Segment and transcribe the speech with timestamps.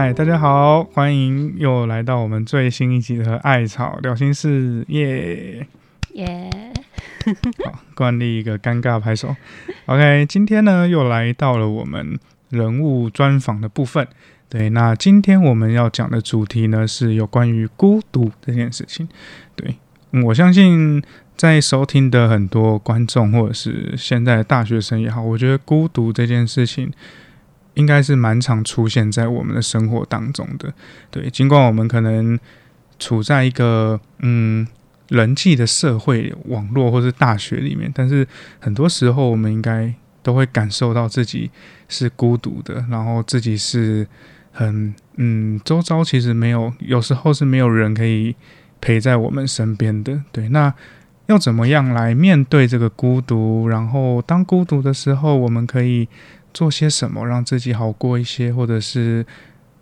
[0.00, 5.66] 嗨，大家好，欢迎又来到我们最新一集的《艾草聊心事》，耶
[6.12, 6.48] 耶！
[7.66, 9.34] 好，惯例一个尴尬拍手。
[9.86, 12.16] OK，今天呢又来到了我们
[12.50, 14.06] 人物专访的部分。
[14.48, 19.08] 对，那今天我们要讲的主题呢是有关于孤独这件事情。
[19.56, 19.74] 对，
[20.12, 21.02] 嗯我相信
[21.36, 26.92] 在收听的很多观众或者是现在的大学生也好，我觉得孤独这件事情
[27.78, 30.74] 应该是蛮常出现在我们的生活当中的。
[31.12, 32.36] 对，尽管我们可能
[32.98, 34.66] 处在一个嗯
[35.10, 38.26] 人际的社会网络或是大学里面，但是
[38.58, 41.48] 很多时候我们应该都会感受到自己
[41.88, 44.06] 是孤独的，然后自己是
[44.50, 48.34] 很嗯，周遭其实没有，有时候是没有人可以
[48.80, 50.20] 陪在我们身边的。
[50.32, 50.74] 对，那
[51.26, 53.68] 要怎么样来面对这个孤独？
[53.68, 56.08] 然后当孤独的时候，我们可以
[56.58, 59.24] 做些什么让自己好过一些，或者是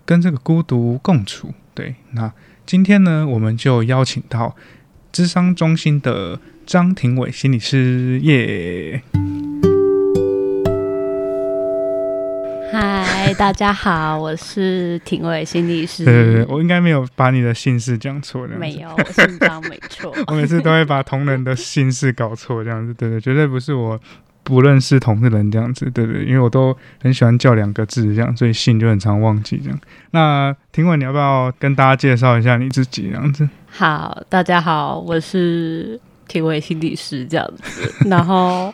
[0.05, 1.55] 跟这个孤独共处？
[1.73, 2.31] 对，那
[2.67, 4.55] 今天呢，我们就邀请到
[5.11, 9.01] 智商中心的张庭伟心理师耶。
[12.71, 16.05] 嗨，大家好，我是庭伟心理师。
[16.05, 20.15] 对对对，我应该没有把你的姓氏讲错，没有，我姓张没错。
[20.29, 23.99] 我每次都会把同仁的姓氏搞错，这样子，对对，绝对不是我
[24.47, 29.79] 不认识同事人这样子，对对，因为我都很喜欢叫两个字这样，所以姓就很常忘记这样。
[30.13, 33.49] 那庭伟，你要不要跟大家介绍一下你自己这样子？
[33.67, 37.93] 好，大家好，我是庭伟心理师这样子。
[38.09, 38.73] 然后，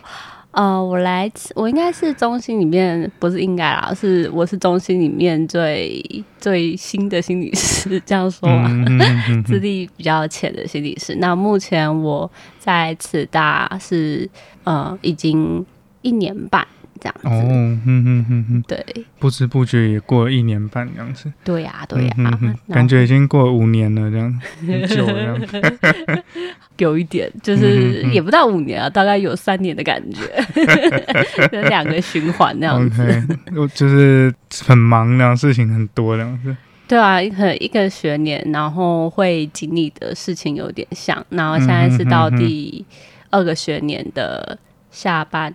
[0.53, 8.67] 呃，我来自，我应该是中心里面，不是应该啦，是我是中心里面最最新的心理师，这样说吧。
[8.67, 11.15] 嗯嗯嗯嗯资历比较浅的心理师。
[11.15, 12.29] 那目前我
[12.59, 14.29] 在此大是
[14.63, 15.65] 呃已经
[16.03, 16.67] 一年半
[17.03, 17.27] 这样子。
[17.27, 18.83] 哦，嗯嗯嗯嗯，对
[19.19, 22.15] 不知不觉也过了一年半这样子，对呀、对呀、
[22.69, 25.37] 感觉已经过了五年了，这样很久了。
[26.77, 30.21] 有一点，就嗯是也不到五年啊，大概有三年的感觉，
[31.51, 33.03] 有两个循环那样子。
[33.55, 34.33] 我就是
[34.65, 36.55] 很忙，这样事情很多这样子。
[36.87, 42.83] 对啊，一个一个学年，然后会经历的事情有点像，然后现在是到第
[43.29, 44.57] 二个学年的
[44.91, 45.53] 下半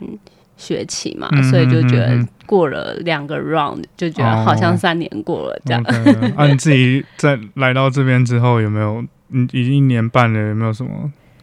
[0.58, 5.82] 学期嘛，嗯所以就觉得过了两个 round，就觉得好像三年过了这样。
[6.36, 10.90] 啊，你自己在来到这边之后，有没有你已经一年半了，有没有什么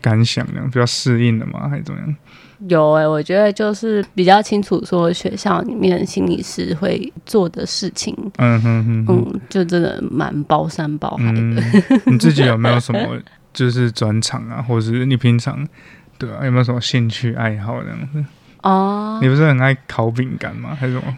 [0.02, 0.46] 感想？
[0.52, 1.68] 这样比较适应了吗？
[1.68, 2.16] 还是怎么样？
[2.70, 11.32] 有诶、我觉得就是比较清楚说学校里面心理师会做的事情，嗯哼哼哼，嗯，就真的蛮包山包海的。
[11.34, 11.74] 嗯，
[12.14, 13.20] 你自己有没有什么
[13.54, 15.68] 就是专长啊，或者是你平常
[16.18, 18.24] 对啊，有没有什么兴趣爱好这样子？
[18.70, 20.76] 哦你不是很爱烤饼干吗？
[20.80, 21.16] 还是什么？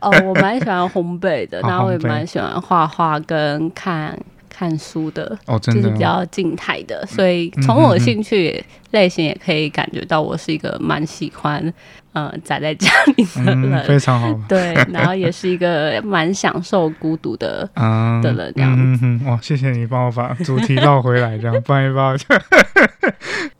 [0.00, 4.18] 哦，我蛮喜欢烘焙的， 哦然后我也蛮喜欢画画跟看
[4.48, 5.38] 看书的。
[5.46, 11.72] 哦，真的就是比哦，较静态的，所以从我的兴趣类型也可以感觉到我是一个蛮喜欢
[12.12, 14.40] 呃宅在家里的嗯，人，非常好。
[14.48, 17.68] 对，然后也是一个蛮享受孤独的。
[17.74, 22.16] 啊的人这样嗯哼，哇，谢谢你帮我把主题绕回来，这样，不然一把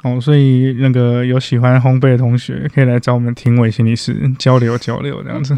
[0.02, 5.56] 哦，所以那个有喜欢烘焙的同学，可以来找我们庭伟心理师交流交流，这样子。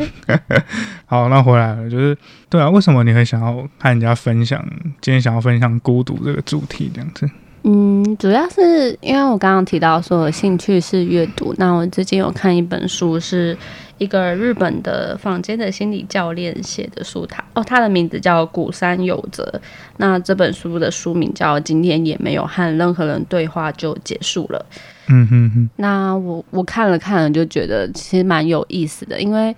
[1.06, 2.16] 好，那回来了，就是
[2.48, 4.64] 对啊，为什么你会想要和人家分享？
[5.00, 7.28] 今天想要分享孤独这个主题，这样子。
[7.62, 13.56] 嗯，主要是因为我刚刚提到说我兴趣是阅读，那我最近有看一本书，是
[13.98, 19.60] 一个日本的坊间的心理教练写的书，他哦，他的名字叫古山有则。
[19.98, 24.64] 那这本书的书名叫《今天也没有和任何人对话就结束了》。
[25.08, 29.54] 嗯哼哼，那我我看了看了，就觉得其实蛮有意思的，因为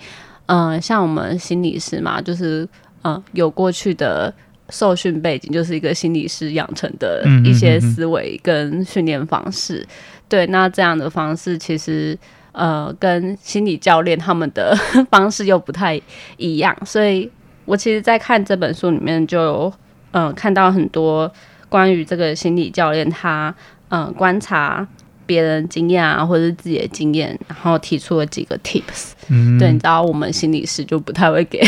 [0.46, 2.64] 嗯、呃像我们心理师嘛，就是
[3.02, 4.34] 嗯、呃有过去的
[4.70, 9.86] 受训背景，就是一个心理师养成的一些思维跟训练方式。
[10.28, 12.18] 对，那这样的方式其实
[12.52, 14.74] 呃跟心理教练他们的
[15.10, 16.00] 方式又不太
[16.36, 17.30] 一样，所以
[17.64, 19.72] 我其实，在看这本书里面就有
[20.12, 21.30] 嗯、呃看到很多
[21.68, 23.54] 关于这个心理教练他
[23.88, 24.86] 嗯、呃观察。
[25.32, 29.12] 别人经验啊，或者是自己的经验，然后提出了几个 tips。
[29.28, 31.58] 嗯，对，你知道我们心理师就不太会给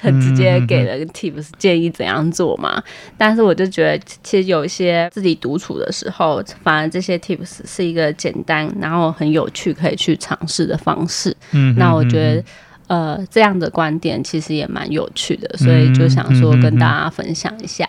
[0.00, 2.82] 很直接给了个 tips 建议怎样做嘛。
[3.18, 11.36] 但是我就觉得，其实有一些自己独处的时候，反而这些 tips 是一个简单然后很有趣可以去尝试的方式。
[11.50, 12.42] 嗯那我觉得。
[12.88, 17.88] 呃，这样的观点其实也蛮有趣的，所以就想说跟大家分享一下。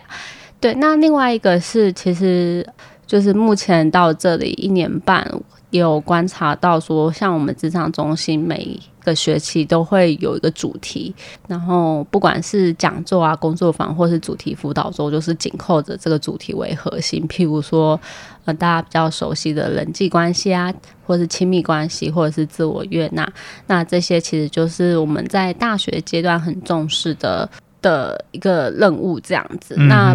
[0.58, 2.66] 对，那另外一个是，其实
[3.14, 5.24] 就是目前到这里一年半，
[5.70, 11.14] 也有观察到说，像我们职场中心每个学期都会有一个主题，
[11.46, 17.24] 然后不管是讲座啊、工作坊，或是主题辅导周，就是紧扣着这个主题为核心。
[17.28, 18.00] 譬如说，
[18.46, 20.74] 呃，大家比较熟悉的人际关系啊，
[21.06, 23.32] 或是亲密关系，或者是自我悦纳，
[23.68, 27.48] 那这些其实就是我们在大学阶段很重视的
[27.80, 29.76] 的一个任务，这样子。
[29.76, 30.12] 那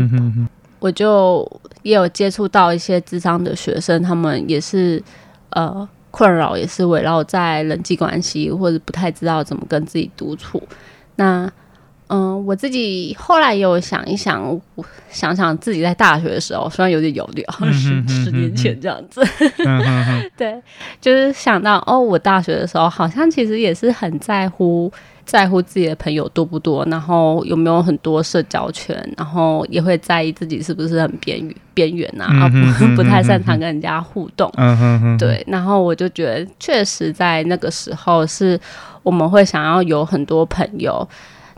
[0.79, 1.45] 我就
[1.83, 5.01] 也有接触到一些智商的学生，他们也是
[5.49, 10.61] 呃困扰，也是围绕在人际关系，或者不太知道怎么跟自己独处。
[11.15, 11.51] 那
[12.07, 14.59] 嗯，我自己后来也有想一想，
[15.11, 19.21] 想想自己在大学的时候，虽然有点遥远，十十年前这样子，
[20.35, 20.59] 对，
[20.99, 24.91] 就是想到哦，我大学的时候好像其实也是很在乎。
[25.29, 32.49] 在乎自己的朋友多不多，然后有没有很多社交圈，然后也会在意自己是不是很边缘边缘啊，
[32.79, 34.51] 不不太擅长跟人家互动。
[35.19, 38.59] 对，然后我就觉得，确实在那个时候是
[39.03, 41.07] 我们会想要有很多朋友，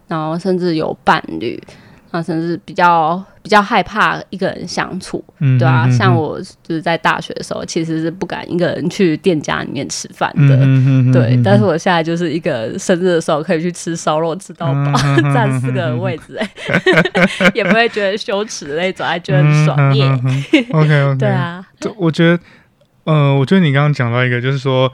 [0.07, 1.57] 然后甚至有伴侣。
[2.11, 5.23] 啊，甚至比较比较害怕一个人相处，
[5.57, 10.57] 对啊，像我就是在大学的时候，其实是不敢一个人去店家里面吃饭的，
[11.13, 11.41] 对。
[11.41, 14.93] 但是我现在就是一个生日的时候可以去吃烧肉吃到饱，
[15.33, 16.49] 占四个位置，哎，
[17.55, 20.05] 也不会觉得羞耻那种，还觉得很爽耶。
[20.71, 22.39] OK OK，对啊，就我觉得，
[23.05, 24.91] 呃，我觉得你刚刚讲到一个，就是说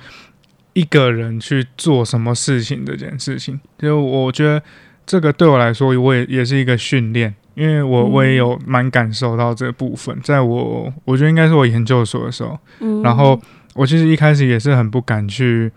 [0.74, 4.62] 一个人去做什么事情这件事情，就我觉得。
[5.08, 12.60] 这个对我来说，我也也是一个训练，因为我我也有蛮感受到这部分，在我我觉得应该是我研究所的时候，
[13.02, 13.42] 然后
[13.74, 15.72] 我其实一开始也是很不敢去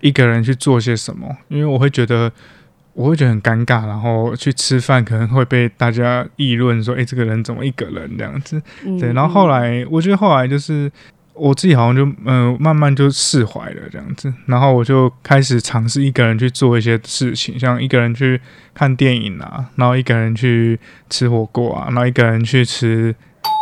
[0.00, 2.30] 一个人去做些什么，因为我会觉得
[2.94, 8.60] 我会觉得很尴尬，然后去吃饭可能会被大家议论说，哎，这个人怎么一个人这样子？
[8.98, 10.90] 对，然后后来我觉得后来就是。
[11.34, 18.40] 我自己好像就嗯，慢慢就释怀了这样子，然后我就开始尝试一个人去做一些事情，像一个人去
[18.74, 23.14] 看电影啊，然后一个人去吃火锅啊，然后一个人去吃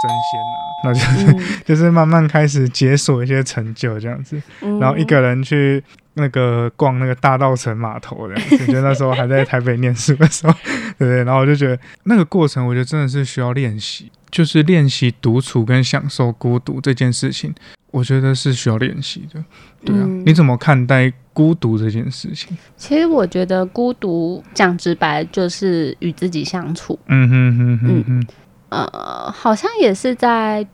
[0.03, 4.43] 真鲜啊，那就是 就是慢慢开始解锁一些成就这样子，
[4.81, 5.83] 然后一个人去
[6.15, 10.53] 那个逛那个大道城码头这样子，就那时候还在台北念书的时候，
[10.99, 11.25] 对对？
[11.25, 14.11] 然后我就觉得那个过程，我觉得真的是需要练习。
[14.31, 17.55] 就是练习独处跟享受孤独这件事情，
[17.91, 19.43] 我觉得是需要练习的。
[19.85, 22.57] 对啊，你怎么看待孤独这件事情？
[22.77, 26.99] 其实我觉得孤独讲直白就是与自己相处。
[27.07, 28.27] 嗯哼哼哼哼。
[28.69, 30.67] 呃，好像也是在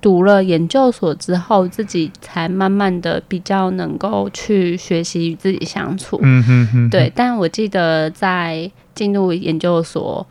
[0.00, 6.18] 读了研究所之后，自己才慢慢的比较能够去学习与自己相处。
[6.22, 6.90] 嗯哼哼。
[6.90, 10.26] 对，但我记得在进入研究所。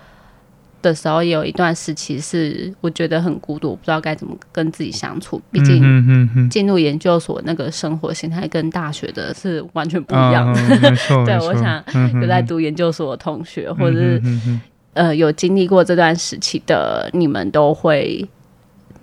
[0.81, 5.41] 的时候也有一段时期是我觉得很孤独，不知道该怎么跟自己相处。
[5.51, 10.61] 毕竟进入研究所那个生活形态跟大学的是完全不一样的。
[11.25, 11.83] 对，我想
[12.21, 14.21] 有在读研究所的同学，或者是
[14.93, 18.27] 呃有经历过这段时期的你们，都会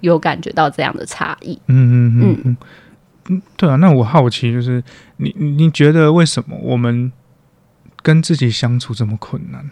[0.00, 1.58] 有感觉到这样的差异。
[1.66, 2.56] 嗯嗯嗯
[3.28, 3.76] 嗯，对啊。
[3.76, 4.82] 那我好奇就是，
[5.18, 7.12] 你你觉得为什么我们
[8.02, 9.70] 跟自己相处这么困难？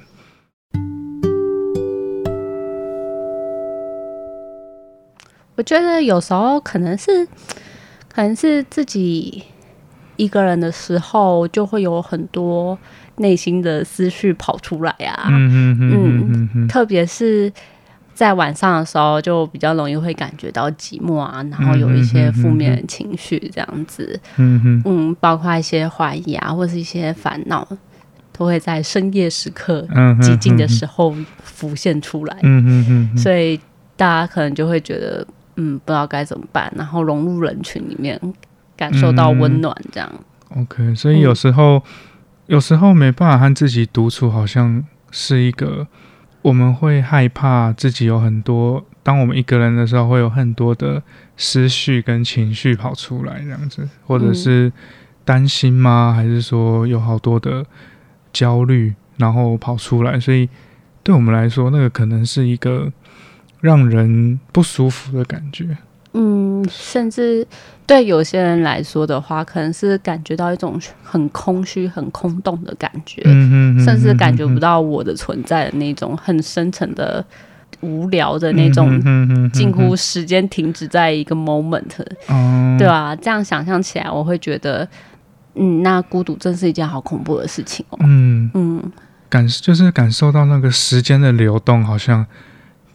[5.57, 7.27] 我觉得有时候可能是，
[8.13, 9.43] 可能是自己
[10.17, 12.79] 一个人的时候，就会有很多
[13.17, 15.29] 内心的思绪跑出来啊。
[15.31, 17.51] 嗯嗯嗯特别是
[18.15, 24.21] 在晚上的时候，就比较容易会感觉到寂寞啊，然后有一些负面情绪这样子。
[24.37, 27.67] 嗯嗯嗯，包括一些怀疑啊，或是一些烦恼，
[28.33, 29.87] 都会在深夜时刻、
[30.21, 32.37] 寂静的时候浮现出来。
[32.43, 33.59] 嗯嗯嗯，所以
[33.97, 35.27] 大家可能就会觉得。
[35.57, 38.21] 嗯，不知道该怎么办，然后融入人群里面，
[38.77, 40.11] 感受到温暖，这样。
[40.55, 41.83] OK，所以有时候，
[42.47, 45.87] 有时候没办法和自己独处，好像是一个
[46.43, 51.03] 我们会害怕自己有很多，当我们一个人的时候，会有很多的
[51.37, 54.71] 思绪跟情绪跑出来，这样子，或者是
[55.25, 56.13] 担心吗？
[56.15, 57.65] 还是说有好多的
[58.33, 60.21] 焦虑，然后跑出来？
[60.21, 60.49] 所以
[61.03, 62.93] 对我们来说，那个可能是一个。
[63.67, 65.77] 让人不舒服的感觉，
[66.15, 67.47] 嗯，甚至
[67.85, 77.23] 对有些人来说的话，可能是感觉到一种很空虚、很空洞的感觉，嗯甚至感觉不到我的存在的那种很深层的
[77.81, 78.89] 无聊的那种，
[79.53, 81.83] 近乎时间停止在一个 moment，
[82.79, 83.15] 对吧？
[83.17, 84.89] 这样想象起来，我会觉得，
[85.55, 88.93] 嗯，那孤独真是一件好恐怖的事情哦，嗯嗯，
[89.29, 92.25] 感就是感受到那个时间的流动，好像。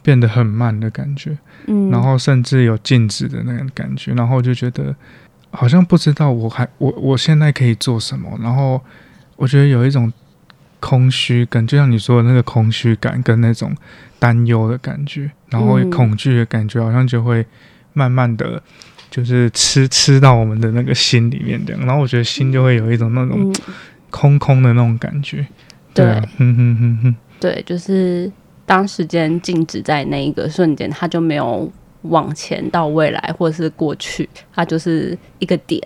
[0.02, 4.94] 变得很慢的感觉，嗯，然后甚至有静止的那种感觉，然后就觉得
[5.50, 8.80] 好像不知道我还我我现在可以做什么，然后
[9.36, 10.12] 我觉得有一种
[10.80, 13.74] 空虚感，就像你说的那个空虚感跟那种
[14.18, 17.46] 担忧的感觉，然后嗯恐惧的感觉，好像就会
[17.92, 18.60] 慢慢的
[19.10, 23.54] 就是吃吃到我们的那个心里面这样，然后我觉得心就会有一种那种嗯，
[24.10, 25.46] 空空的那种感觉，
[25.94, 28.30] 对啊，哼哼哼哼，对，就是
[28.64, 31.70] 当时间静止在那一个瞬间，它就没有
[32.02, 35.80] 往前到未来或者是过去，它就是一个点，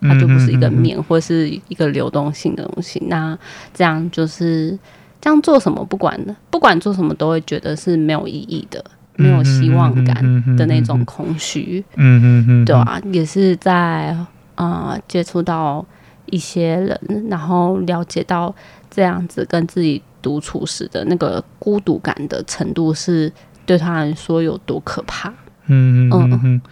[0.00, 3.02] 它就不是一个面或是一个流动性的东西。
[3.08, 3.36] 那
[3.74, 4.78] 这样就是
[5.20, 6.18] 这样做什么，不管
[6.50, 8.82] 不管做什么，都会觉得是没有意义的，
[9.16, 10.22] 没有希望感
[10.56, 11.84] 的那种空虚。
[11.96, 14.16] 嗯嗯嗯，对啊，也是在
[14.54, 15.84] 呃接触到
[16.26, 18.54] 一些人，然后了解到
[18.90, 23.32] 这样子跟自己独处时的那个孤独感的程度是
[23.64, 25.28] 对他来说有多可怕。
[25.66, 26.62] 嗯嗯嗯嗯，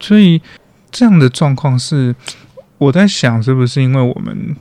[0.00, 0.40] 所以
[0.90, 2.14] 这样的状况是
[2.78, 4.56] 我在想，是不是因为我们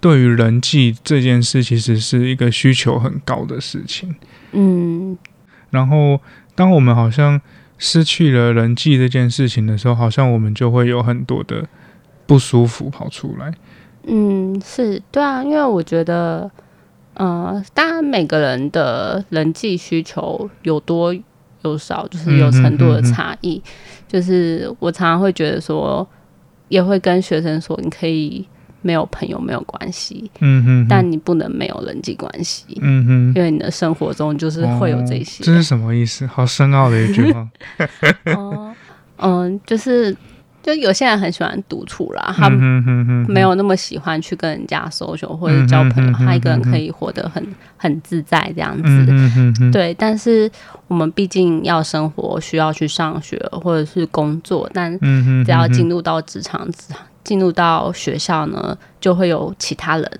[0.00, 4.14] 对于人际这件事，其实是一个需求很高的事情，
[4.52, 5.16] 嗯
[5.70, 6.20] 然后
[6.54, 7.40] 当我们好像
[7.78, 11.66] 失去了人际这件事情的时候，好像我们就会有很多的
[12.26, 13.52] 不舒服跑出来。
[14.06, 16.48] 嗯，是对啊，因为我觉得，
[17.14, 21.14] 呃，当然每个人的人际需求有多
[21.62, 23.62] 有少，就是有程度的差异。
[24.06, 26.06] 就是我常常会觉得说，
[26.68, 28.46] 也会跟学生说，你可以
[28.82, 35.42] 没有朋友没有关系，嗯哼，但你不能没有人际关系，嗯哼，因为你的生活中就是会有这些。
[35.42, 36.26] 哦这是什么意思？
[36.26, 37.48] 好深奥的一句话。
[38.36, 38.74] 哦，
[39.16, 40.14] 嗯，就是
[40.64, 42.48] 就有些人很喜欢独处啦，他
[43.28, 49.70] 没有那么喜欢去跟人家 social 或者交朋友，他一个人可以活得很很自在这样子。
[49.70, 50.50] 对，但是
[50.88, 54.98] 我们毕竟要生活，需要去上学或者是工作，但
[55.44, 56.66] 只要进入，到职场、
[57.22, 60.10] 进入到学校呢，就会有其他人，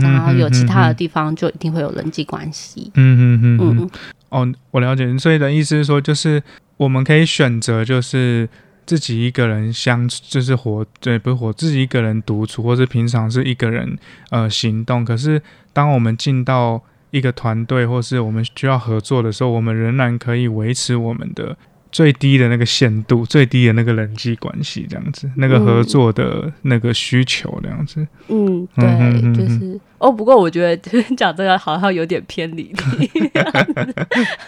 [0.00, 2.90] 然后有其他的，地方就一定会有人际关系。
[2.94, 3.84] 嗯哼哼哼。
[3.84, 3.90] 嗯
[4.30, 5.18] 哦，我了解。
[5.18, 6.42] 所以的意思是说，就是
[6.76, 8.48] 我们可以选择，就是
[8.86, 13.98] 自己一个人相，就是活，对，不是活，自己一个人独处，或是平常是一个人
[14.30, 15.04] 呃行动。
[15.04, 15.40] 可是
[15.72, 21.56] 当我们进到一个团队，或是我们需要合作的时候，我们仍然可以维持我们的
[21.92, 28.06] 最低的那个限度，最低的那个人际关系，这样子，那个合作的那个需求，这样子。
[28.28, 30.12] 嗯，嗯哼哼对，就是哦。
[30.12, 33.10] 不过我觉得讲这个好像有点偏离题。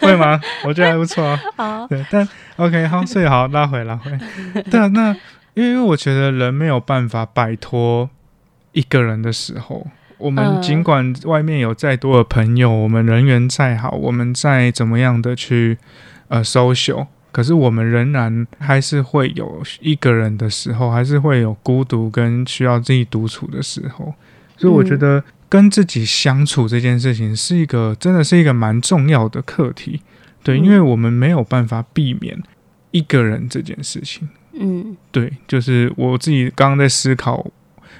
[0.00, 0.40] 会吗？
[0.64, 1.40] 我觉得还不错啊。
[1.56, 4.10] 好，对，但 OK 好，所以好拉回拉回。
[4.70, 5.08] 对啊，那
[5.54, 8.08] 因为因为我觉得人没有办法摆脱
[8.72, 9.86] 一个人的时候，
[10.18, 15.76] 我们嗯尽管外面有再多的朋友，我们人缘再好，我们再怎么样的去
[16.28, 24.14] 呃 social，可是我们仍然还是会有一个人的时候，还是会有孤独跟需要自己独处的时候，
[24.56, 25.24] 所以我觉嗯得。
[25.52, 30.00] 跟自己相处这件事情是一个，真的是一个蛮重要的课题。
[30.42, 32.42] 对，嗯因为我们没有办法避免
[32.90, 34.26] 一个人这件事情。
[34.54, 37.46] 嗯对，就是我自己刚刚在思考，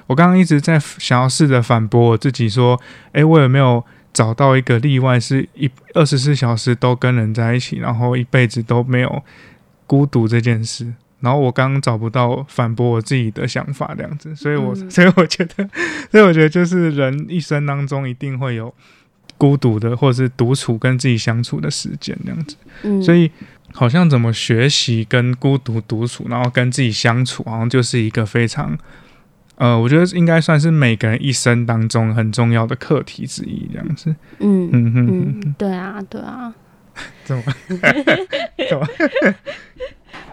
[0.07, 2.81] 我刚刚一直在想要试着反驳我自己，说，
[3.13, 9.23] 诶，我有没有找到一个例外，是一二十四小时都跟人在一起，然后一辈子都没有
[9.87, 10.93] 孤独这件事？
[11.21, 15.71] 然后我刚刚找不到反驳我自己的想法，这样子，所以我，嗯所以我觉得，
[16.11, 18.75] 所以我觉得就是人一生当中一定会有
[19.39, 22.57] 孤独的，或者是独处跟自己相处的时间，这样子。
[22.83, 23.31] 嗯，所以
[23.73, 28.77] 好像怎么学习跟孤独独处，然后跟自己相处，好像就是一个非常，
[29.63, 34.13] 呃，我觉得应该算是每个人一生当中很重要的课题之一，这样子。
[34.41, 34.93] 嗯嗯
[35.41, 36.53] 嗯，对啊，对啊。
[37.23, 37.43] 怎么？
[38.69, 38.87] 怎么？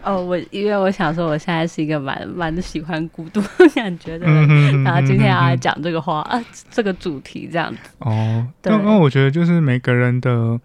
[0.03, 3.39] 哦，我因为我想说，我现在是一个蛮蛮喜欢孤独
[3.75, 7.77] 感觉的嗯人，然后今天要来嗯讲这个话啊，这个主题这样子。
[7.99, 10.59] 哦，对但那我觉得就是每个人的，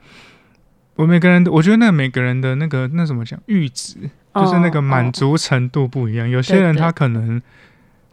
[0.96, 3.98] 我每个人的，我觉得那每个人的那个那怎么讲阈值，
[4.34, 6.26] 就是那个满哦足程度不一样。
[6.26, 7.40] 有些人他可能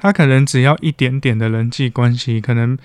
[0.01, 2.75] 他可能只要一点点的人际关系，可能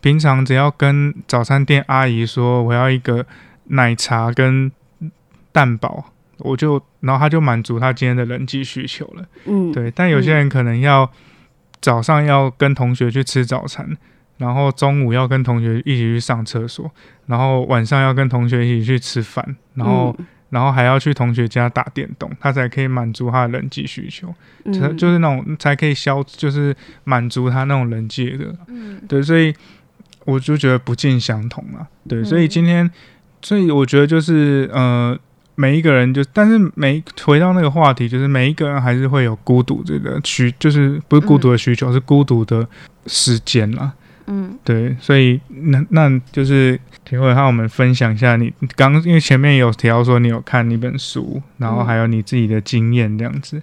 [0.00, 3.26] 平常只要跟早餐店阿姨说我要一个
[3.64, 4.72] 奶茶跟
[5.52, 6.06] 蛋堡，
[6.38, 9.26] 我就然后他就满足他今天的人际需求了。
[9.44, 11.08] 嗯，对，但有些人可能要
[11.82, 13.94] 早上要跟同学去吃早餐，
[14.38, 16.90] 然后中午要跟同学一起去上厕所，
[17.26, 24.28] 然后晚上要跟同学一起去吃饭，然后、嗯然后还要去同学家打电动，他才可以满足他的人际需求，
[24.66, 28.54] 才嗯就是那种才可以消，就是满足他那种人际的。
[28.66, 29.54] 嗯对，所以
[30.26, 31.88] 我就觉得不尽相同了。
[32.06, 32.90] 对，所以嗯今天，
[33.40, 35.18] 所以我觉得就是呃，
[35.54, 42.68] 每一个人就，但是每回到那个话题，就是每一个人还是会有孤独这个需，就是不是孤独的需求，是孤独的
[43.06, 43.90] 时间啦。
[44.26, 53.60] 嗯，对，所以那那就是田伟和我们分享一下你刚因为前面有提到说你有看那本书，然后还有你自己的经验这样子。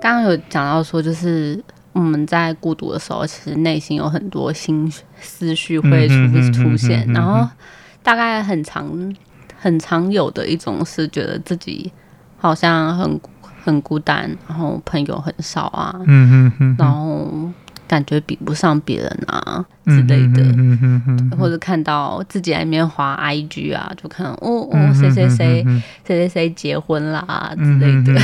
[0.00, 7.48] 刚刚有讲到说，就是我们在孤独的时候，其实内心有很多心思绪会出出现，然后
[8.02, 9.14] 大概很常
[9.56, 11.90] 很常有的一种是觉得自己
[12.36, 13.20] 好像很。
[13.62, 17.50] 很孤单，然后朋友很少啊，嗯哼哼，然后
[17.86, 25.64] 感觉比不上别人啊之类的，嗯哼哼，或者看到自己在里面滑 IG 啊，就看哦哦谁谁谁
[26.04, 28.20] 谁谁谁结婚啦之类的。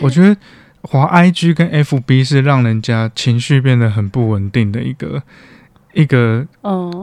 [0.00, 0.36] 我觉得
[0.82, 5.22] 滑 IG 跟 FB 是让人家情绪变得很不稳定的一个
[5.94, 6.46] 一个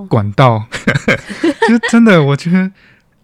[0.08, 0.66] 管道，
[1.68, 2.72] 就真的我觉得。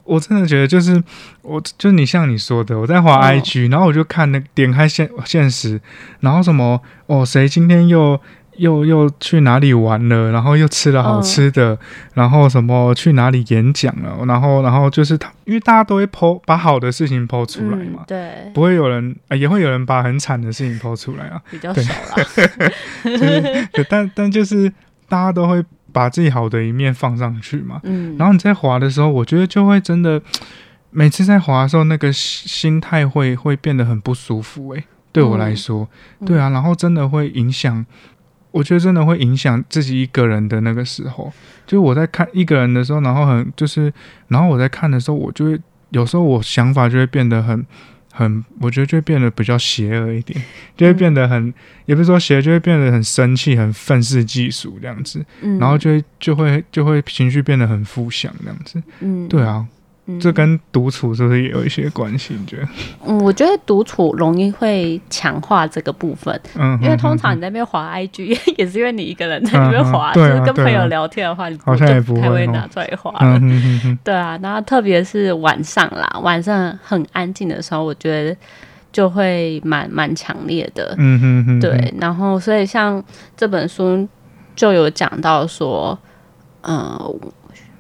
[0.10, 1.01] 我真的觉得就是，
[1.44, 5.80] 我就你像你说的，我在滑 IG，然后我就看那点开现现实，
[6.22, 8.20] 然后什么哦，谁今天又
[8.58, 11.78] 又又去哪里玩了，然后又吃了好吃的，
[12.16, 22.25] 然后什么去哪里演讲了，然后然后就是他，因为大家都会剖把好的事情剖出来嘛，对，不会有人也会有人把很惨的事情剖出来啊，比较少啦，
[23.06, 24.74] 就是，但但就是
[25.08, 25.63] 大家都会。
[25.91, 30.22] 把自己好的一面放上去嘛，嗯，然后你在滑的时候，我觉得就会真的，
[30.91, 34.74] 每次在滑的时候，那个心态会会变得很不舒服。
[34.74, 35.88] 诶，对我来说，
[36.25, 37.86] 对啊，然后真的会影响，
[38.51, 41.31] 我觉得真的会影响自己一个人的那个时候，
[41.65, 43.91] 就我在看一个人的时候，然后很就是，
[44.27, 47.65] 然后我在看的时候，我就会有时候我想法就会变得很。
[48.19, 50.38] 很，我觉得就会变得比较邪恶一点，
[50.75, 51.53] 就会变得很，
[51.85, 55.25] 也不是说邪，就会变得很生气、很愤世嫉俗这样子，
[55.57, 59.65] 然后就会就会就会情绪变得很负向这样子，嗯，对啊。
[60.20, 62.34] 这跟独处是不是也有一些关系？
[62.39, 62.67] 你觉得？
[63.06, 66.39] 嗯，我觉得独处容易会强化这个部分。
[66.56, 73.39] 嗯，因为通常你在那边滑 IG 也是因为你一个人在那边滑，就是跟朋友聊天的话，你好像也不会拿出来滑了。
[74.04, 78.38] 对啊，然后特别是晚上啦，晚上很安静的时候，我觉得
[78.91, 80.95] 就会蛮蛮强烈的。
[80.98, 81.60] 嗯哼哼。
[81.60, 83.04] 对，然后所以像
[83.36, 84.08] 这本书
[84.56, 85.98] 就有讲到说，
[86.62, 87.19] 嗯。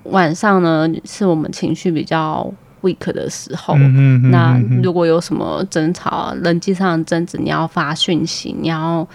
[0.03, 4.31] 晚上呢，是我们情绪比较 weak 的时候嗯。
[4.31, 9.07] 那如果有什么争吵、人际上的争执，你要发讯息，你要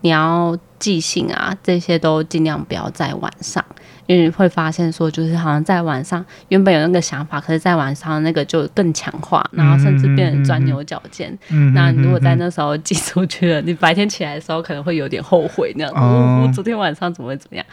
[0.00, 3.64] 你要寄信啊，这些都尽量不要在晚上，
[4.06, 11.38] 因为会发现说，就是好像在晚上原本有那个想法，可是在晚上那个就更强化，然后甚至变成钻牛角尖。
[11.72, 17.64] 那如果在那时候寄出去了，你白天起来的时候可能会有点后悔，那样我昨天晚上怎么会怎么样？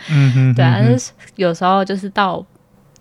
[0.54, 2.46] 对啊，但是有时候就是到。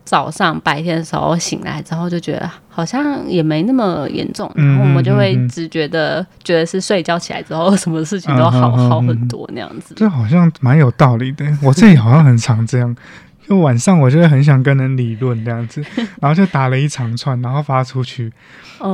[0.08, 9.92] 早上白天的时候醒来之后就觉得好像也没那么严重，然后我们就会只觉得觉得是睡觉起来之后什么事情都好好很多那样子。
[9.98, 12.96] 这好像蛮有道理的，我自己好像很常这样，
[13.46, 15.84] 就晚上我就会很想跟人理论这样子，
[16.22, 18.32] 然后就打了一长串，然后发出去，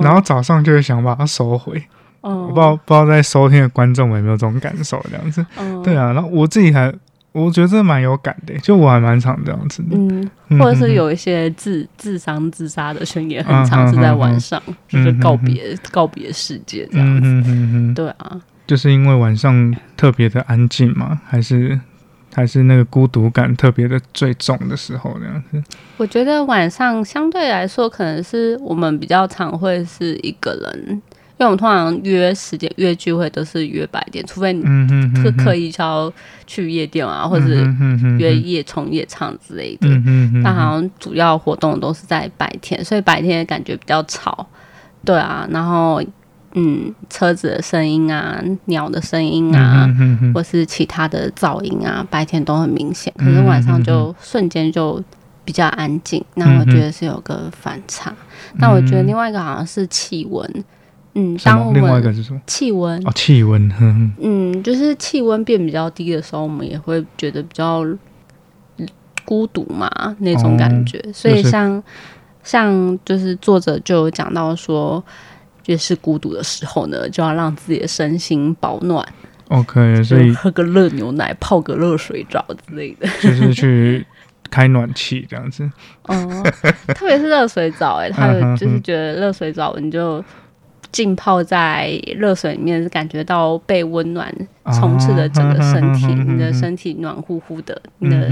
[0.02, 1.80] 然后早上就会想把它收回。
[2.22, 5.46] 我不知道不知道在收听的观众有没有这种感受这样子。
[5.84, 6.92] 对啊，然后我自己还。
[7.34, 9.96] 我觉得这蛮有感的，就我还蛮常这样子的。
[9.96, 17.26] 嗯，或者是有一些自自伤自杀的宣言，很常是在晚上，就是告别告别世界这样子。
[17.26, 21.78] 嗯对啊，就是因为晚上特别的安静嘛，还是
[22.32, 25.60] 还是那个孤独感特别的最重的时候这样子。
[25.96, 31.02] 我觉得晚上相对来说，可能是我们比较常会是一个人。
[31.36, 34.62] 因为我们通常约时间约聚会都是约白天，除非你
[35.16, 36.12] 是刻意要
[36.46, 37.46] 去夜店啊，或者
[38.18, 39.88] 约夜冲夜唱之类的。
[40.44, 44.46] 但好像主要活动都是在白天，所以白天感觉比较吵。
[45.04, 46.00] 对啊，然后
[46.54, 49.92] 嗯，车子的声音啊，鸟的声音啊，
[50.32, 53.12] 或是其他的噪音啊，白天都很明显。
[53.18, 55.02] 可是晚上就瞬间就
[55.44, 56.24] 比较安静。
[56.36, 58.14] 那我觉得是有个反差。
[58.58, 60.64] 那我觉得另外一个好像是气温。
[61.16, 62.40] 嗯，当我们另外一个是什么？
[62.44, 63.72] 气温哦，气温。
[64.20, 67.86] 嗯，就是气温变比较低的时候，我们也会觉得比较
[69.24, 71.00] 孤独嘛，那种感觉。
[71.12, 71.80] 所以像
[72.42, 75.02] 像就是作者就有讲到说，
[75.66, 79.06] 越是孤独的时候呢，就要让自己的身心保暖。
[79.50, 84.04] OK，所以喝个热牛奶，泡个热水澡之类的，就是去
[84.50, 85.70] 开暖气这样子。
[86.08, 86.42] 哦，
[86.88, 90.22] 特别是热水澡，哎，他 就是觉得热水澡你就。
[90.94, 94.32] 浸泡在热水里面，感觉到被温暖
[94.72, 98.30] 充斥着整个身体，你的身体暖乎乎的，你的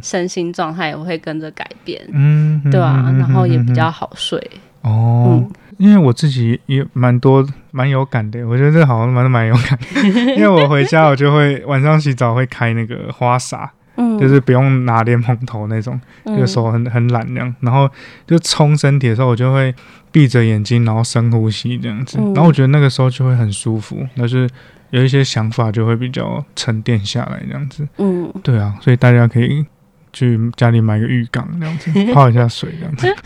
[0.00, 4.40] 身心状态也会跟着改变，嗯，对啊，然后也比较好睡。
[4.82, 5.44] 哦，
[5.78, 9.76] 因为我自己也蛮多蛮有感的，我觉得这好像蛮蛮有感，
[10.38, 13.72] 因为我回家我就会晚上洗澡会开那个花洒。
[13.96, 17.90] 嗯，就是不用拿莲蓬头那种，就手很很懒那样，然后
[18.26, 19.74] 就冲身体的时候，我就会
[20.12, 24.48] 闭着眼睛，然后深呼吸这样子，然后我觉得那个时候就会很舒服，就是
[24.90, 27.88] 有一些想法就会比较沉淀下来这样子。
[27.98, 29.64] 嗯，对啊，所以大家可以
[30.12, 33.16] 去家里买个浴缸这样子， 泡一下水这样子。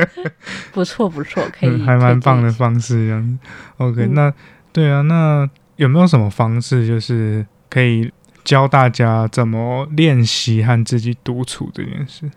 [0.72, 3.38] 不错不错，可以，还蛮棒的方式这样子。
[3.78, 4.32] OK，那
[4.72, 8.10] 对啊，那有没有什么方式就是可以？
[8.44, 12.30] 教大家怎么练习和自己独处这件事。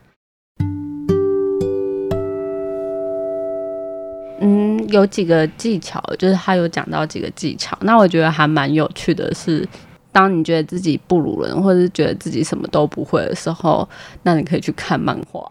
[4.41, 7.77] 嗯，有几个技巧，就是他有讲到几个技巧。
[7.81, 9.67] 那我觉得还蛮有趣的是。
[10.15, 13.85] 当你觉得自己不如人，或者是觉得自己什么都不会的时候，
[14.23, 15.45] 那你可以去看漫画。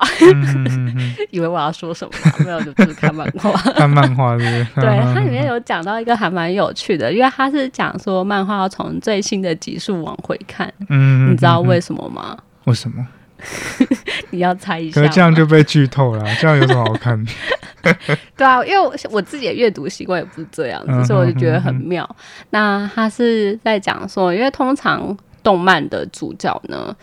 [1.30, 2.12] 以为我要说什么？
[2.42, 3.52] 没有，就是看漫画。
[3.72, 4.66] 看漫画是？
[4.76, 10.72] 对，它里面有讲到一个还蛮有趣的，因为它是讲说漫画要从最新的集数往回看。
[10.88, 12.34] 嗯，你知道为什么吗？
[12.64, 13.06] 为什么？
[14.30, 14.98] 你要猜一下。
[14.98, 17.22] 可这样就被剧透了，这样有什么好看？
[18.36, 22.08] 对啊，因为我我自己的阅读习惯也不是这样子，所以我就觉得很妙。
[22.50, 26.96] 那他是在讲说，因为通常动漫的主角呢，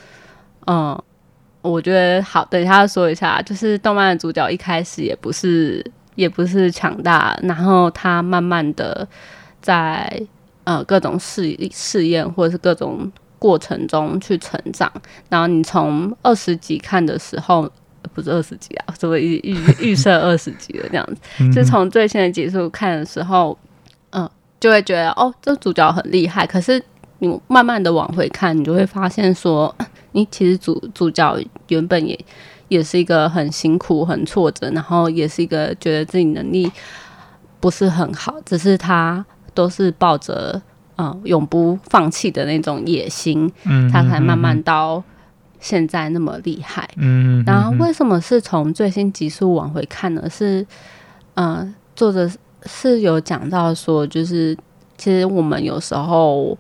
[0.68, 1.02] 嗯，
[1.62, 9.08] 我觉得好，等一下说一下，就是动漫的主角一开始也不是也不是强大，然后他慢慢的
[9.62, 10.22] 在
[10.64, 14.92] 呃各种试试验或者是各种过程中去成长，
[15.30, 17.72] 然后你从二十集看的时候。
[18.14, 21.54] 不是二十集啊，怎么预预预设二十集的这样子？
[21.54, 23.58] 就从最新的集数看的时候，
[24.12, 26.46] 嗯，就会觉得哦，这主角很厉害。
[26.46, 26.84] 可是
[27.20, 29.74] 你慢慢的往回看，你就会发现说，
[30.12, 31.38] 你其实主主角
[31.70, 32.20] 原本也
[32.68, 36.72] 也是一个很辛苦、很挫折，然后也是一个觉得自己能力
[37.60, 40.62] 不是很好，只是他都是抱着
[40.98, 45.04] 嗯永不放弃的那种野心，嗯，他才慢慢到。
[45.62, 50.28] 现在那么厉害，嗯，然后为什么是从最新集数往回看呢？
[50.30, 50.66] 是，
[51.36, 52.30] 嗯，作者
[52.66, 54.58] 是有讲到说，就是
[54.98, 56.58] 其实我们有时候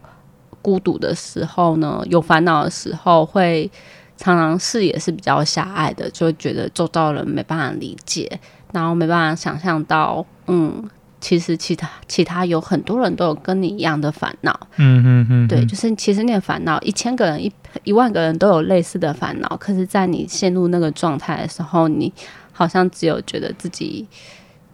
[0.61, 3.69] 孤独的时候呢，有烦恼的时候，会
[4.15, 8.39] 常常视野是比较狭隘的，就会觉得周遭人没办法理解，
[8.71, 10.87] 然后没办法想象到，嗯。
[11.21, 17.53] 其实其他其他有很多人都有跟你一样的烦恼，嗯嗯嗯，对，就是其实你的烦恼，一千个人一
[17.83, 22.11] 一万个人都有类似的烦恼，可是，在你陷入那个状态的时候，你
[22.51, 24.05] 好像只有觉得自己，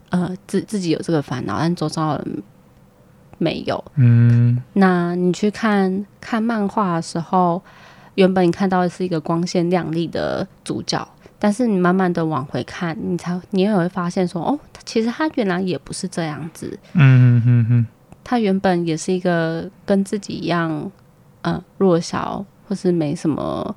[0.09, 2.43] 呃，自自己有这个烦恼，但周遭人
[3.37, 7.61] 没有，嗯，那你去看看漫画的时候，
[8.15, 11.07] 原本你看到的是一个光鲜亮丽的主角。
[11.39, 16.77] 但是你慢慢的往回看，你才你也会发现说，哦，其实他原来也不是这样子。
[16.93, 17.87] 嗯嗯嗯
[18.23, 20.91] 他原本也是一个跟自己一样，
[21.43, 23.75] 嗯，弱小或是没什么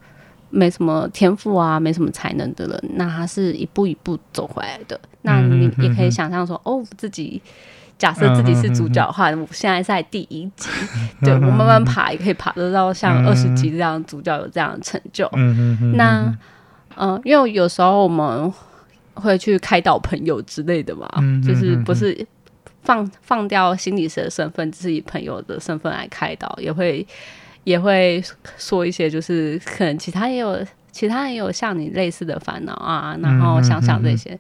[0.49, 2.85] 没什么天赋啊，没什么才能的人。
[2.95, 4.99] 那他是一步一步走回来的。
[5.23, 7.41] 那你也可以想象说，哦，自己
[7.99, 10.69] 假设自己是主角的话，我现在在第一集，
[11.23, 15.29] 对我慢慢爬也可以爬得到像二十集这样主角有这样的成就。
[15.35, 16.35] 嗯嗯那。
[16.97, 18.53] 嗯，因为有时候我们
[19.15, 21.09] 会去开导朋友之类的嘛，
[21.47, 22.27] 就是不是
[22.83, 27.07] 放放掉心理师的身份，只是以朋友的身份来开导，也会
[27.65, 28.23] 也会
[28.57, 30.59] 说一些，就是可能其他也有
[30.91, 34.39] 其他也有像你类似的烦恼啊，然后想想这些，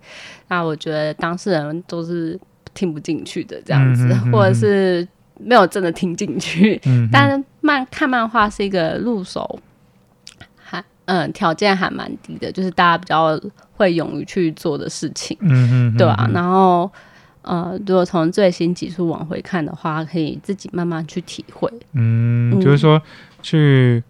[0.48, 2.38] 那我觉得当事人都是
[2.74, 5.06] 听不进去的这样子，或者是
[5.38, 6.80] 没有真的听进去，
[7.12, 9.58] 但是漫看漫画是一个入手。
[11.10, 13.36] 嗯，条件还蛮低的，就是大家比较
[13.72, 16.30] 会勇于去做的事情，嗯嗯，对吧？
[16.32, 16.88] 然后，
[17.42, 21.68] 呃，如果从最新技术往回看的话，可以自己慢慢去体会。
[21.94, 23.02] 嗯，就是说
[23.42, 24.00] 去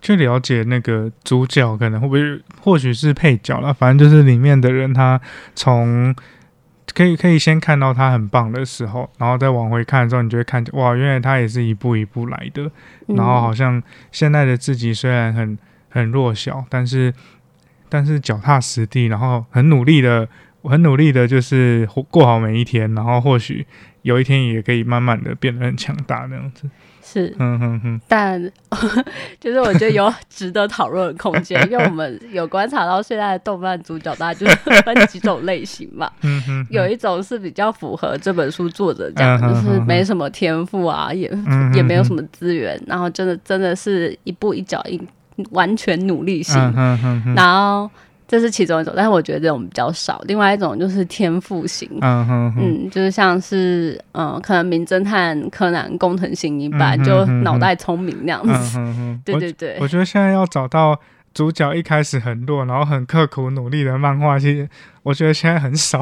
[0.00, 5.20] 去了解那个主角，可能会不会或许是配角了，反正就是里面的人，他
[5.54, 6.12] 从
[6.92, 12.68] 可以可以先看到他很棒的时候，然后再往回看的时候，你就会看见哇，原来他也是一步一步来的。
[13.06, 15.56] 然后好像现在的自己虽然很。
[15.92, 17.12] 很弱小，但是
[17.88, 20.26] 但是脚踏实地，然后很努力的
[20.62, 23.66] 我很努力的，就是过好每一天，然后或许
[24.02, 26.68] 有一天也可以慢慢的变得很强大那样子。
[27.04, 28.40] 是，嗯哼哼，但
[29.40, 36.10] 就是我觉得有 值得讨论的空间，因为我们有观察到现在的动漫主角，大家就是 分几种类型嘛。
[36.22, 41.28] 嗯哼，有一种是比较符合这本书作者讲的，嗯就是没什么天赋啊，也
[41.74, 45.06] 也没有什么资源，然后真的真的是一步一脚印，
[45.50, 46.60] 完全努力型。
[46.60, 47.90] 嗯哼哼哼，然后
[48.28, 50.22] 这是其中一种，但是我觉得这种比较少。
[50.26, 58.78] 另外一种就是天赋型，嗯嗯，就是像是嗯，可能名侦探柯南、工藤新一般，嗯哼就哼脑袋聪明那样嗯子。
[58.78, 60.98] 哼哼， 对我对对我，觉得现在要找到
[61.34, 64.68] 主角一开始很弱，然后很刻苦努力的漫画，其实
[65.02, 66.00] 我觉得现在很少。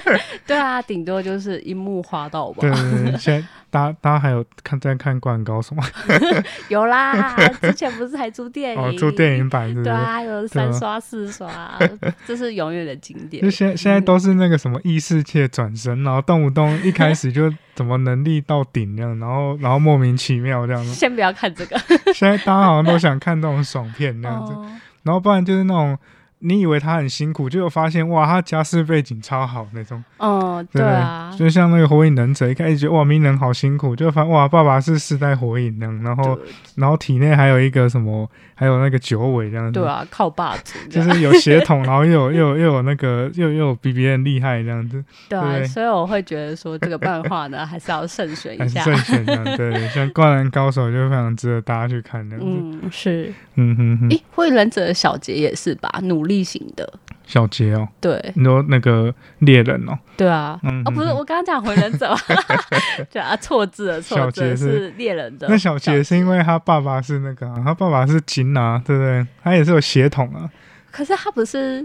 [0.46, 2.70] 对啊，顶多就是樱木花道吧对。
[2.70, 5.84] 对对，现在大家大家还有看在看《灌篮高手》吗？
[6.68, 8.80] 有啦，之前不是还出电影？
[8.80, 9.84] 哦，出电影版是不是？
[9.84, 11.78] 对啊，有三刷四刷，
[12.26, 13.50] 这是永远的经典就。
[13.50, 20.92] 现在现在都是那个什么异世界转身，然后动不动一开始就怎么能力到顶这样，然后然后莫名其妙这样子。
[20.96, 21.78] 先不要看这个，
[22.14, 24.66] 现在大家好像都想看这种爽片那样子，哦
[25.04, 25.98] 然后不然就是那种
[26.40, 30.02] 你以为他很辛苦，结果发现哇，他家世背景超好那种。
[30.18, 36.38] 哦，对啊，就像那个火影忍者，一开始觉得哇鸣人好辛苦，就发现哇爸爸是四代火影那样，然后
[36.76, 48.82] 然后体内还有一个什么，还有那个九尾这样子，对啊，靠霸主，就是有血统，然后又有 又有又有那个又又有比别人厉害这样子，对啊，对所以我会觉得说这个漫画呢，还是要慎选一下。
[48.82, 49.44] 慎选这样。
[49.56, 52.50] 对， 像灌篮高手就非常值得大家去看这样子。
[52.60, 53.32] 嗯，是。
[53.60, 56.88] 嗯哼哼，诶，火影忍者的小杰也是吧，努力型的。
[57.26, 62.14] 小杰哦，对你说那个猎人哦，对啊，嗯哦，不是，嗯我刚刚讲火影忍者，
[63.12, 65.46] 对啊，错字了，错字小杰是是猎人的。
[65.50, 69.26] 那小杰是因为他爸爸是那个啊、他爸爸是金啊，对不对？
[69.44, 70.48] 他也是有血统啊。
[70.90, 71.82] 可是他不是，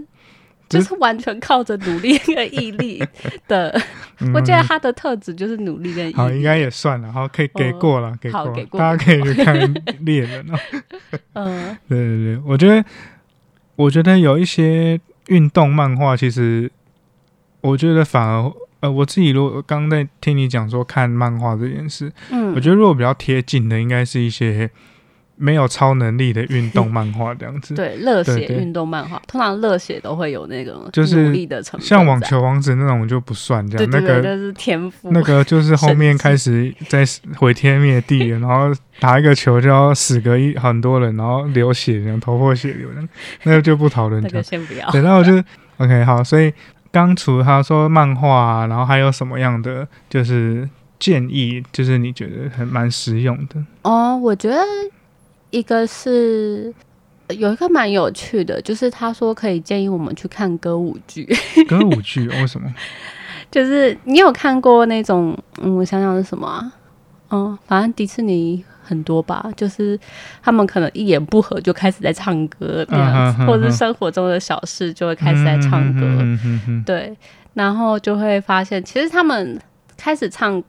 [0.66, 3.04] 就就是是完全靠着努力跟毅力
[3.46, 3.68] 的。
[4.20, 6.14] 嗯我觉得他的特质就是努力跟毅力。
[6.16, 10.58] 好，应该也算了，好，可以给过了，给过了，好给过大家可以去看猎人哦。
[11.34, 12.82] 嗯对对对，我觉得，
[13.76, 16.70] 我觉得有一些运动漫画，其实
[17.60, 22.52] 我觉得反而，呃，我自己如果刚刚在听你讲说看漫画这件事，嗯。
[22.52, 24.70] 我嗯，觉得如果比较贴近的，应该是一些
[25.44, 27.74] 没有超能力的运动漫画这样子。
[27.76, 35.10] 对，热血运动漫画，通常热血都会有那个就是努力的成分，像网球王子那种就不算这样，对对对，那个那是天赋。
[35.12, 37.04] 那个就是后 面神开始在
[37.36, 42.88] 毁天灭地， 然后打一个球就要死个一很多人，然后流血，然后头破血流，
[43.42, 44.44] 那个就不讨论那个这样。
[44.44, 44.90] 先不要。
[44.90, 45.42] 对，那我就
[45.76, 46.50] OK 好，所以
[46.90, 50.66] 刚除了他说漫画、啊，然后还有什么样的就是
[50.98, 53.62] 建议，就是你觉得很蛮实用的？
[53.82, 54.56] 哦，我觉得
[55.54, 56.72] 一个是
[57.28, 61.28] 呃有一个蛮有趣的，就是他说可以建议我们去看歌舞剧，
[61.68, 62.26] 歌舞剧？
[62.28, 62.74] 为什么？
[63.52, 66.72] 就是你有看过那种，嗯，我想想是什么啊？
[67.30, 69.98] 嗯，反正迪士尼很多吧，就是
[70.42, 76.02] 他们可能一言不合就开始在唱歌那样子，或者是生活中的小事就会开始在唱歌，
[76.84, 77.16] 对，
[77.54, 79.58] 然后就会发现，其实他们
[79.96, 80.60] 开始唱，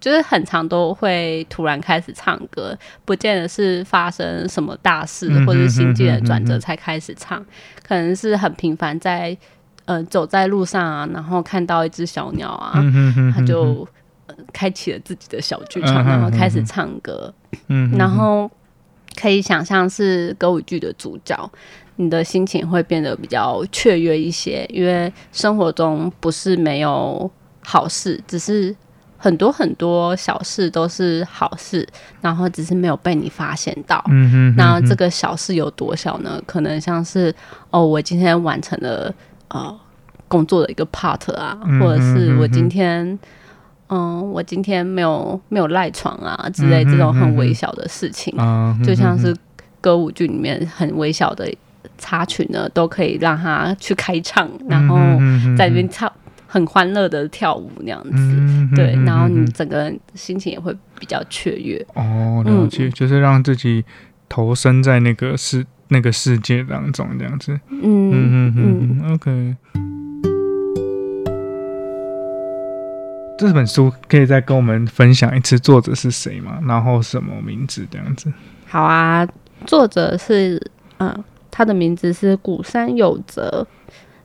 [0.00, 7.44] 就是很常都会突然开始唱歌，不见得是发生什么大事或者是心境的转折才开始唱，
[7.86, 9.36] 可能是很频繁在
[9.84, 12.72] 呃走在路上啊，然后看到一只小鸟啊，
[13.34, 13.86] 他就。
[14.26, 17.34] 呃开启了自己的小剧场，然后开始唱歌，
[17.66, 18.48] 嗯，然后
[19.20, 21.50] 可以想象是歌舞剧的主角，
[21.96, 27.28] 你的心情会变得比较雀跃一些，因为生活中不是没有
[27.64, 28.74] 好事，只是
[29.22, 31.86] 很多很多小事都是好事，
[32.22, 34.02] 然后只是没有被你发现到。
[34.08, 36.42] 嗯哼，那这个小事有多小呢？
[36.46, 37.32] 可能像是
[37.70, 39.14] 哦，我今天完成了
[39.48, 39.78] 呃
[40.26, 43.18] 工作的一个 part 啊，嗯或者是我今天
[43.90, 49.36] 嗯，我今天没有没有赖床啊之类这种很微小的事情，啊，就像是
[49.82, 51.52] 歌舞剧里面很微小的
[51.98, 56.10] 插曲呢，都可以让他去开唱，然后嗯在那边唱
[56.52, 58.10] 很欢乐的跳舞那样子。
[58.12, 61.84] 嗯对，然后你嗯整个人心情也会比较雀跃。
[61.94, 63.84] 哦，了嗯解，就是让自己
[64.28, 67.52] 投身在那个世那个世界当中这样子。
[67.70, 69.56] 嗯嗯嗯，OK。
[73.38, 76.58] 这本书可以再跟我们分享一次作者是谁吗？
[76.66, 78.30] 然后什么名字这样子？
[78.66, 79.26] 好啊，
[79.66, 80.60] 作者是
[80.98, 83.66] 嗯，他的名字是古山有则，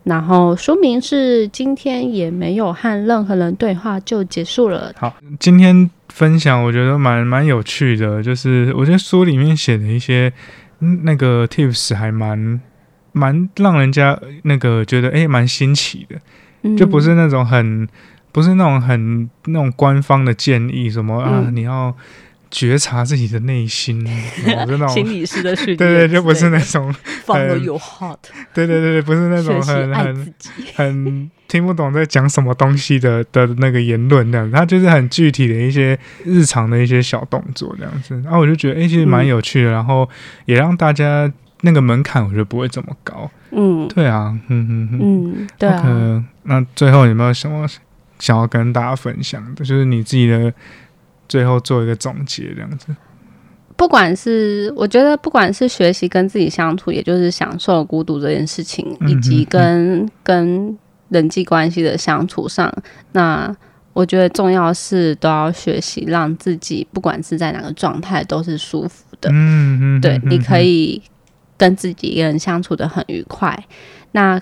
[0.06, 4.94] 然后书名是今天也没有和任何人对话就结束了。
[4.98, 10.32] 好，今天分享我觉得蛮蛮有趣的，就是我觉得书里面写的一些
[10.80, 12.62] 嗯那个 tips 还蛮
[13.12, 16.16] 蛮让人家那个觉得诶蛮新奇的。
[16.62, 17.88] 嗯就不是那种很
[18.32, 21.96] 不是那种很那种官方的建议，什么啊嗯你要
[22.52, 24.06] 觉察自己的内心，
[24.46, 24.88] 我是那种。
[24.90, 26.94] 心理师的训练，对对，就不是那种
[27.26, 28.18] ，follow your heart，
[28.54, 30.34] 对对对对，不是那种很很。
[30.76, 40.10] 很听不懂在讲什么东西的的那个言论那样子，他就是很具体的一些日常的一些小动作这样子，然后我就觉得哎、诶其实蛮嗯有趣的，然后
[40.46, 41.32] 也让大家
[41.62, 43.30] 那个门槛我觉得不会这么高。
[43.52, 45.00] 嗯对啊，嗯嗯嗯。
[45.02, 46.26] 嗯，对啊。
[46.44, 47.68] 那最后有没有什么
[48.18, 49.64] 想要跟大家分享的？
[49.64, 50.52] 就是你自己的
[51.28, 52.96] 最后做一个总结这样子。
[53.76, 60.78] 不管是我觉得，不管是学习跟自己相处，也就是享受孤独这件事情，嗯以及嗯跟跟
[61.10, 62.74] 人际关系的相处上，
[63.12, 63.56] 那
[63.94, 69.30] 我觉得重要是都要学习让自己不管是在哪个状态都是舒服的。
[69.32, 70.84] 嗯嗯，对，你可以。
[70.84, 71.02] 以
[71.58, 73.58] 跟自己一个人相处的很愉快。
[74.12, 74.38] 那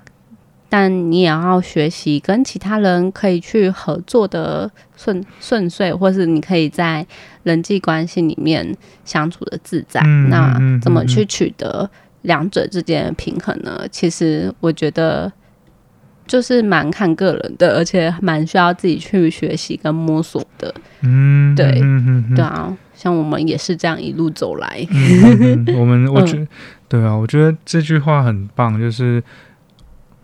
[0.75, 7.05] 但你也要学习跟其他人可以去合作的顺顺遂，或是你可以在
[7.43, 10.01] 人际关系里面相处的自在。
[10.03, 11.87] 嗯那怎么去取得
[12.23, 13.85] 两者之间的平衡呢？
[13.91, 15.31] 其实我觉得
[16.25, 20.73] 就是蛮看个人的，而且蛮需要自己去学习跟摸索的。
[21.01, 24.83] 嗯，对嗯对啊，像我们也是这样一路走来。
[25.77, 26.47] 我们我觉得，
[26.89, 29.21] 对啊，我觉得这句话很棒，就是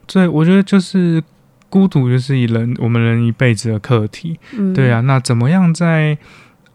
[0.09, 1.23] 最我觉得就是
[1.69, 4.37] 孤独就是一人我们人一辈子的课题。
[4.57, 6.17] 嗯，对啊，那怎么样在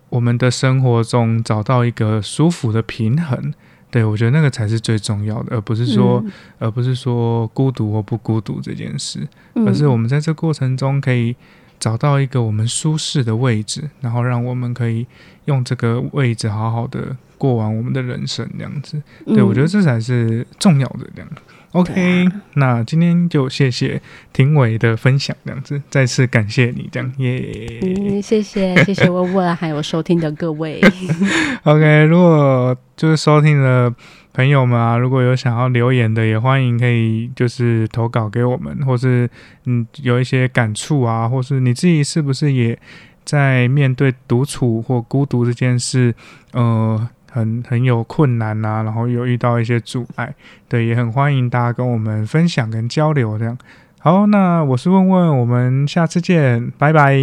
[0.08, 3.52] 我们的生活中找到一个舒服的平衡？
[3.90, 11.34] 对我觉得那个才是最重要的，而不是说，嗯，而不是说孤独或不孤独这件事，嗯而是我们在这过程中可以
[11.80, 15.06] 找到一个我们舒适的位置，然后让我们可以
[15.46, 19.02] 用这个位置好好的过完我们的人生，这样子。
[19.26, 21.28] 对，我觉得嗯这才是重要的这样。
[21.74, 24.00] OK，、啊那今天就谢谢
[24.32, 27.80] 庭伟的分享，这样子，再次感谢你，这样耶。
[27.82, 30.80] 嗯，谢谢 谢谢问问，还有收听的各位。
[31.64, 33.92] OK，如果就是收听的
[34.32, 39.28] 朋友们啊，如果有想要留言的，也欢迎可以就是投稿给我们，或是
[39.64, 42.78] 嗯有一些感触啊，或是你自己是不是也
[43.24, 46.14] 在面对独处或孤独这件事，
[46.52, 50.32] 呃，很很有困难呐、然后又遇到一些阻碍，
[50.68, 53.58] 对，也很欢迎大家跟我们分享跟交流这样。
[53.98, 57.18] 好，那我是问问，我们下次见，拜拜。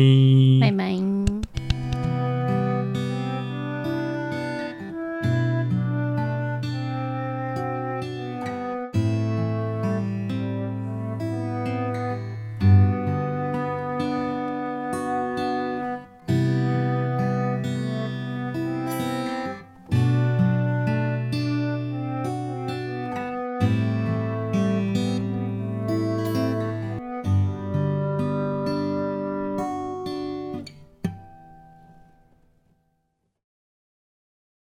[0.59, 1.60] 拜拜。